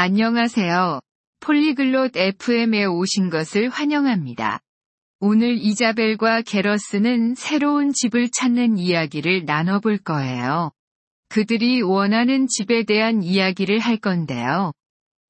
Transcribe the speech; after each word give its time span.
안녕하세요. 0.00 1.00
폴리글롯 1.40 2.16
FM에 2.16 2.84
오신 2.84 3.30
것을 3.30 3.68
환영합니다. 3.68 4.60
오늘 5.18 5.58
이자벨과 5.58 6.42
게러스는 6.42 7.34
새로운 7.34 7.92
집을 7.92 8.30
찾는 8.30 8.78
이야기를 8.78 9.44
나눠볼 9.44 9.98
거예요. 9.98 10.70
그들이 11.28 11.82
원하는 11.82 12.46
집에 12.46 12.84
대한 12.84 13.24
이야기를 13.24 13.80
할 13.80 13.96
건데요. 13.96 14.70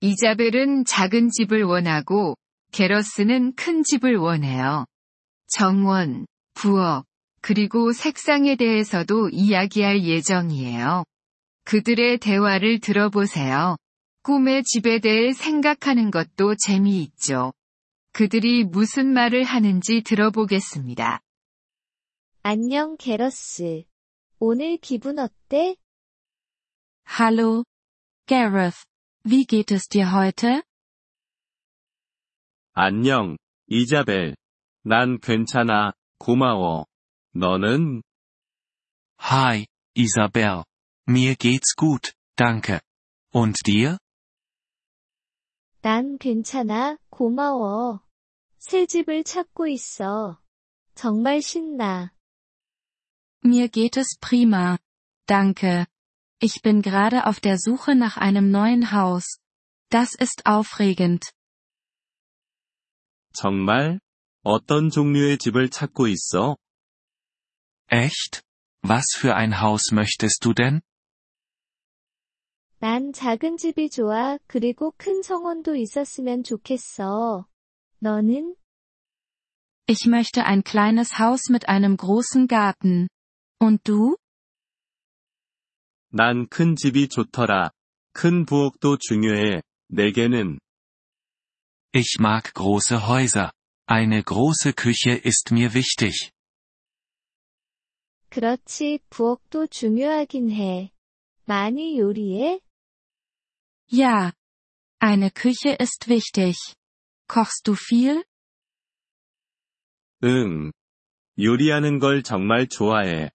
이자벨은 0.00 0.86
작은 0.86 1.28
집을 1.28 1.64
원하고 1.64 2.34
게러스는 2.72 3.56
큰 3.56 3.82
집을 3.82 4.16
원해요. 4.16 4.86
정원, 5.48 6.24
부엌, 6.54 7.04
그리고 7.42 7.92
색상에 7.92 8.56
대해서도 8.56 9.28
이야기할 9.28 10.04
예정이에요. 10.04 11.04
그들의 11.66 12.16
대화를 12.16 12.80
들어보세요. 12.80 13.76
꿈의 14.24 14.62
집에 14.64 15.00
대해 15.00 15.34
생각하는 15.34 16.10
것도 16.10 16.54
재미있죠. 16.56 17.52
그들이 18.12 18.64
무슨 18.64 19.12
말을 19.12 19.44
하는지 19.44 20.00
들어보겠습니다. 20.02 21.20
안녕, 22.42 22.96
게러스. 22.96 23.84
오늘 24.38 24.78
기분 24.78 25.18
어때? 25.18 25.76
Hallo, 27.06 27.64
Gareth. 28.26 28.86
Wie 29.26 29.44
geht 29.44 29.74
es 29.74 29.88
dir 29.90 30.10
heute? 30.10 30.62
안녕, 32.72 33.36
이자벨. 33.66 34.36
난 34.84 35.18
괜찮아, 35.20 35.92
고마워. 36.18 36.86
너는? 37.34 38.02
Hi, 39.20 39.66
Isabel. 39.94 40.64
Mir 41.06 41.36
geht's 41.36 41.76
gut, 41.76 42.14
danke. 42.36 42.80
Und 43.34 43.56
dir? 43.66 43.98
난 45.83 46.17
괜찮아, 46.17 46.97
고마워. 47.09 48.01
새 48.57 48.85
집을 48.85 49.23
찾고 49.23 49.67
있어. 49.67 50.41
정말 50.95 51.41
신나. 51.41 52.11
Mir 53.43 53.69
geht 53.69 53.97
es 53.97 54.17
prima. 54.19 54.77
Danke. 55.25 55.87
Ich 56.41 56.61
bin 56.61 56.81
gerade 56.81 57.25
auf 57.25 57.39
der 57.39 57.57
Suche 57.57 57.95
nach 57.95 58.17
einem 58.17 58.51
neuen 58.51 58.91
Haus. 58.91 59.39
Das 59.89 60.13
ist 60.15 60.45
aufregend. 60.45 61.31
정말? 63.33 63.99
어떤 64.43 64.89
종류의 64.89 65.37
집을 65.37 65.69
찾고 65.69 66.07
있어? 66.07 66.57
Echt? 67.87 68.43
Was 68.81 69.05
für 69.15 69.35
ein 69.35 69.61
Haus 69.61 69.91
möchtest 69.91 70.43
du 70.45 70.53
denn? 70.53 70.81
난 72.83 73.11
작은 73.11 73.57
집이 73.57 73.89
좋아. 73.89 74.37
그리고 74.47 74.93
큰 74.97 75.21
정원도 75.21 75.75
있었으면 75.75 76.43
좋겠어. 76.43 77.45
너는? 77.99 78.55
Ich 79.87 80.07
möchte 80.07 80.45
ein 80.45 80.63
kleines 80.63 81.19
Haus 81.19 81.49
mit 81.49 81.67
einem 81.67 81.97
großen 81.97 82.47
Garten. 82.47 83.07
Und 83.59 83.81
du? 83.83 84.15
난 86.11 86.47
큰 86.47 86.75
집이 86.75 87.09
좋더라. 87.09 87.71
큰 88.13 88.45
부엌도 88.45 88.97
중요해. 88.97 89.61
내게는. 89.89 90.59
Ich 91.93 92.17
mag 92.19 92.53
große 92.53 93.07
Häuser. 93.07 93.51
Eine 93.87 94.23
große 94.23 94.73
Küche 94.73 95.15
ist 95.25 95.51
mir 95.51 95.73
wichtig. 95.73 96.31
그렇지, 98.29 98.99
부엌도 99.09 99.67
중요하긴 99.67 100.51
해. 100.51 100.91
많이 101.45 101.97
요리해? 101.97 102.61
Ja. 103.93 104.33
Eine 104.99 105.31
Küche 105.31 105.75
ist 105.79 106.07
wichtig. 106.07 106.57
Kochst 107.27 107.67
du 107.67 107.75
viel? 107.75 108.23
응. 110.23 110.71
요리하는 111.39 111.99
걸 111.99 112.21
정말 112.23 112.67
좋아해. 112.67 113.31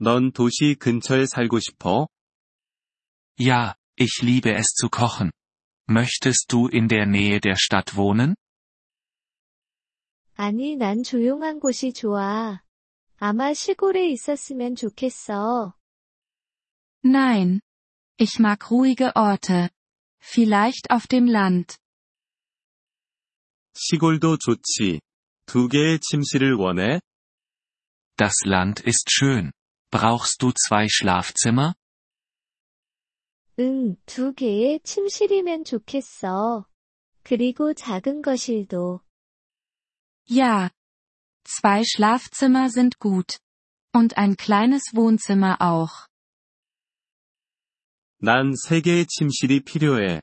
넌 0.00 0.32
도시 0.32 0.74
근처에 0.74 1.26
살고 1.26 1.60
싶어? 1.60 2.08
Ja, 3.38 3.74
ich 3.96 4.22
liebe 4.22 4.52
es 4.52 4.74
zu 4.74 4.88
kochen. 4.88 5.30
Möchtest 5.88 6.46
du 6.50 6.68
in 6.68 6.88
der 6.88 7.06
Nähe 7.06 7.40
der 7.40 7.56
Stadt 7.56 7.96
wohnen? 7.96 8.34
아니, 10.34 10.76
난 10.76 11.02
조용한 11.02 11.60
곳이 11.60 11.92
좋아. 11.92 12.60
아마 13.18 13.54
시골에 13.54 14.10
있었으면 14.10 14.74
좋겠어. 14.74 15.74
Nein. 17.04 17.60
Ich 18.18 18.40
mag 18.40 18.58
ruhige 18.70 19.12
Orte. 19.14 19.70
Vielleicht 20.20 20.90
auf 20.90 21.06
dem 21.06 21.26
Land. 21.26 21.76
시골도 23.74 24.38
좋지. 24.38 25.00
두 25.46 25.68
개의 25.68 26.00
침실을 26.00 26.54
원해? 26.54 27.00
Das 28.16 28.34
Land 28.44 28.82
ist 28.86 29.10
schön. 29.10 29.52
Brauchst 29.90 30.42
du 30.42 30.52
zwei 30.52 30.88
Schlafzimmer? 30.88 31.74
응, 33.58 33.96
두 34.06 34.34
개의 34.34 34.80
침실이면 34.80 35.64
좋겠어. 35.64 36.66
그리고 37.22 37.74
작은 37.74 38.22
거실도. 38.22 39.00
Ja. 40.28 40.70
Zwei 41.44 41.84
Schlafzimmer 41.84 42.68
sind 42.70 42.98
gut. 42.98 43.38
Und 43.94 44.18
ein 44.18 44.36
kleines 44.36 44.94
Wohnzimmer 44.94 45.60
auch. 45.60 46.08
난 48.20 48.52
세 48.54 48.80
개의 48.80 49.06
침실이 49.06 49.60
필요해. 49.60 50.20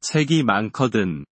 책이 0.00 0.42
많거든. 0.44 1.24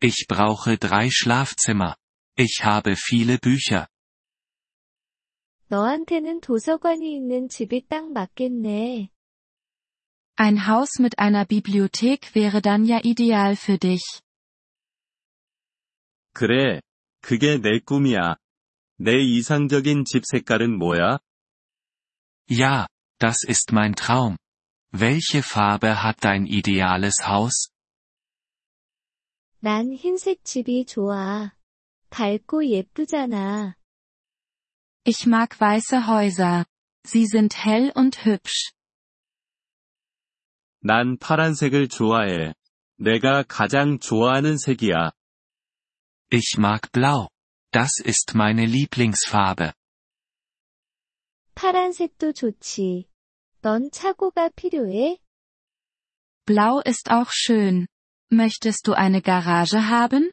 Ich 0.00 0.26
brauche 0.28 0.76
drei 0.78 1.08
Schlafzimmer. 1.10 1.94
Ich 2.38 2.64
habe 2.64 2.94
viele 2.96 3.38
Bücher. 3.38 3.86
너한테는 5.68 6.40
도서관이 6.40 7.14
있는 7.14 7.48
집이 7.48 7.88
딱 7.88 8.10
맞겠네. 8.10 9.10
Ein 10.36 10.66
Haus 10.68 11.00
mit 11.00 11.18
einer 11.18 11.44
Bibliothek 11.44 12.34
wäre 12.34 12.62
dann 12.62 12.84
ja 12.86 13.00
ideal 13.04 13.56
für 13.56 13.76
dich. 13.78 14.22
그래. 16.32 16.80
그게 17.20 17.58
내 17.58 17.80
꿈이야. 17.80 18.36
내 18.98 19.18
이상적인 19.18 20.04
집 20.04 20.24
색깔은 20.24 20.78
뭐야? 20.78 21.18
Ja, 22.50 22.86
das 23.18 23.44
ist 23.46 23.72
mein 23.72 23.94
Traum. 23.94 24.36
Welche 24.92 25.42
Farbe 25.42 26.02
hat 26.02 26.24
dein 26.24 26.46
ideales 26.46 27.26
Haus? 27.26 27.70
난 29.60 29.92
흰색 29.92 30.44
집이 30.44 30.86
좋아. 30.86 31.52
밝고 32.10 32.66
예쁘잖아. 32.66 33.76
Ich 35.04 35.26
mag 35.26 35.60
weiße 35.60 36.06
Häuser. 36.06 36.64
Sie 37.04 37.26
sind 37.26 37.56
hell 37.64 37.92
und 37.94 38.24
hübsch. 38.24 38.72
난 40.80 41.18
파란색을 41.18 41.88
좋아해. 41.88 42.54
내가 42.98 43.42
가장 43.42 43.98
좋아하는 43.98 44.58
색이야. 44.58 45.12
Ich 46.30 46.56
mag 46.58 46.90
Blau. 46.92 47.28
Das 47.72 48.00
ist 48.04 48.34
meine 48.34 48.64
Lieblingsfarbe. 48.64 49.72
파란색도 51.54 52.32
좋지. 52.32 53.08
넌 53.62 53.90
차고가 53.90 54.48
필요해? 54.50 55.18
Blau 56.46 56.80
ist 56.84 57.10
auch 57.10 57.30
schön. 57.30 57.86
Möchtest 58.30 58.86
du 58.86 58.94
eine 58.94 59.20
Garage 59.20 59.88
haben? 59.88 60.32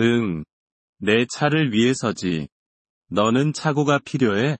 응. 0.00 0.44
내 0.98 1.26
차를 1.26 1.72
위해서지. 1.72 2.48
너는 3.10 3.52
차고가 3.52 3.98
필요해? 3.98 4.56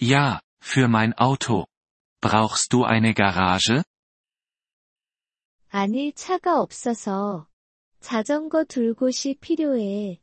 Ja, 0.00 0.40
für 0.62 0.88
mein 0.88 1.12
Auto. 1.18 1.66
Brauchst 2.20 2.72
du 2.72 2.84
eine 2.84 3.14
Garage? 3.14 3.82
아니, 5.68 6.12
차가 6.12 6.60
없어서. 6.60 7.48
자전거 8.00 8.64
둘 8.64 8.94
곳이 8.94 9.36
필요해. 9.40 10.20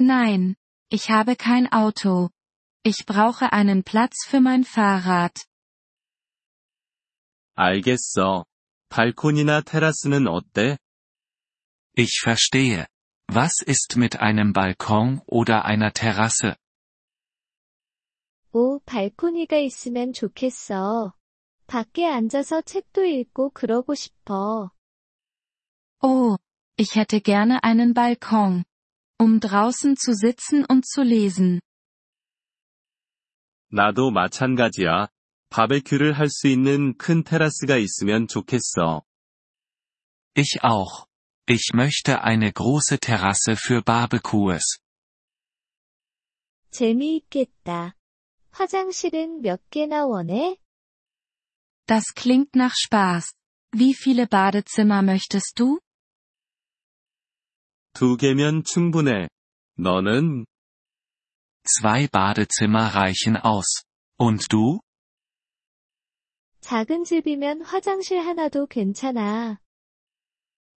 Nein. 0.00 0.56
Ich 0.92 1.10
habe 1.10 1.36
kein 1.36 1.72
Auto. 1.72 2.30
Ich 2.84 3.04
brauche 3.06 3.52
einen 3.52 3.84
Platz 3.84 4.24
für 4.26 4.40
mein 4.40 4.64
Fahrrad. 4.64 5.36
알겠어. 7.56 8.44
발코니나 8.88 9.60
테라스는 9.62 10.26
어때? 10.26 10.78
Ich 11.96 12.20
verstehe. 12.22 12.86
Was 13.28 13.62
ist 13.64 13.96
mit 13.96 14.16
einem 14.16 14.52
Balkon 14.52 15.20
oder 15.26 15.64
einer 15.64 15.92
Terrasse? 15.92 16.56
오, 18.52 18.80
발코니가 18.80 19.58
있으면 19.58 20.12
좋겠어. 20.12 21.14
밖에 21.66 22.06
앉아서 22.06 22.62
책도 22.62 23.04
읽고 23.04 23.50
그러고 23.50 23.94
싶어. 23.94 24.72
Oh, 26.02 26.36
ich 26.76 26.96
hätte 26.96 27.20
gerne 27.20 27.62
einen 27.62 27.94
Balkon. 27.94 28.64
Um 29.20 29.38
draußen 29.38 29.96
zu 29.96 30.14
sitzen 30.14 30.64
und 30.64 30.86
zu 30.86 31.02
lesen. 31.02 31.60
나도 33.74 34.10
마찬가지야. 34.10 35.08
바베큐를 35.50 36.12
할 36.12 36.28
수 36.28 36.46
있는 36.48 36.96
큰 36.96 37.24
테라스가 37.24 37.76
있으면 37.76 38.28
좋겠어. 38.28 39.02
Ich 40.36 40.58
auch. 40.62 41.06
Ich 41.48 41.72
möchte 41.74 42.22
eine 42.22 42.52
große 42.52 42.98
Terrasse 43.00 43.56
für 43.56 43.82
Barbecues. 43.82 44.62
재미있겠다. 46.70 47.96
화장실은 48.52 49.42
몇 49.42 49.60
개나 49.70 50.06
원해? 50.06 50.56
Das 51.86 52.14
klingt 52.14 52.54
nach 52.54 52.74
Spaß. 52.76 53.34
Wie 53.72 53.94
viele 53.94 54.26
Badezimmer 54.26 55.02
möchtest 55.02 55.58
du? 55.58 55.80
두 57.92 58.16
개면 58.16 58.62
충분해. 58.62 59.28
너는? 59.76 60.46
Zwei 61.66 62.08
Badezimmer 62.08 62.94
reichen 62.94 63.36
aus. 63.36 63.84
Und 64.18 64.46
du? 64.50 64.80
작은 66.60 67.04
집이면 67.04 67.62
화장실 67.62 68.18
하나도 68.20 68.66
괜찮아. 68.66 69.58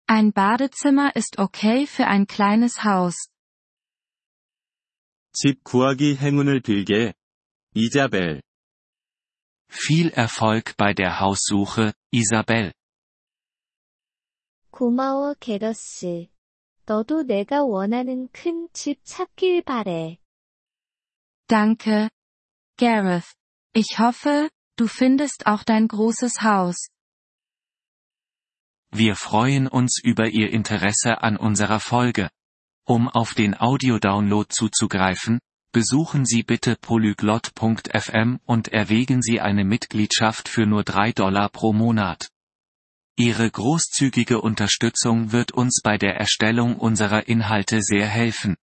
Ein 0.07 0.31
Badezimmer 0.33 1.15
ist 1.15 1.39
okay 1.39 1.85
für 1.87 2.05
ein 2.07 2.25
kleines 2.27 2.83
Haus. 2.83 3.15
집 5.33 5.63
구하기 5.63 6.17
행운을 6.17 6.59
빌게. 6.61 7.13
이자벨. 7.73 8.41
Viel 9.69 10.11
Erfolg 10.11 10.75
bei 10.75 10.93
der 10.93 11.21
Haussuche, 11.21 11.93
Isabel. 12.11 12.73
고마워, 14.71 15.35
게러스. 15.39 16.27
너도 16.85 17.23
내가 17.23 17.63
원하는 17.63 18.27
큰 18.33 18.67
집 18.73 18.99
찾길 19.05 19.61
바래. 19.61 20.17
Danke. 21.48 22.08
Gareth. 22.78 23.32
Ich 23.72 23.98
hoffe, 23.98 24.48
du 24.76 24.88
findest 24.88 25.46
auch 25.46 25.62
dein 25.62 25.86
großes 25.86 26.42
Haus. 26.42 26.88
Wir 28.90 29.14
freuen 29.16 29.68
uns 29.68 30.00
über 30.02 30.28
Ihr 30.28 30.50
Interesse 30.50 31.22
an 31.22 31.36
unserer 31.36 31.80
Folge. 31.80 32.30
Um 32.84 33.08
auf 33.08 33.34
den 33.34 33.58
Audiodownload 33.58 34.48
zuzugreifen, 34.48 35.40
besuchen 35.72 36.24
Sie 36.24 36.42
bitte 36.42 36.76
polyglot.fm 36.76 38.40
und 38.44 38.68
erwägen 38.68 39.22
Sie 39.22 39.40
eine 39.40 39.64
Mitgliedschaft 39.64 40.48
für 40.48 40.66
nur 40.66 40.84
3 40.84 41.12
Dollar 41.12 41.48
pro 41.50 41.72
Monat. 41.72 42.28
Ihre 43.16 43.50
großzügige 43.50 44.40
Unterstützung 44.40 45.32
wird 45.32 45.52
uns 45.52 45.80
bei 45.82 45.98
der 45.98 46.16
Erstellung 46.16 46.76
unserer 46.76 47.28
Inhalte 47.28 47.82
sehr 47.82 48.06
helfen. 48.06 48.56